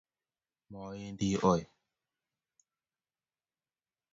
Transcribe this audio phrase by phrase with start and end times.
[0.71, 1.63] mowendii ooi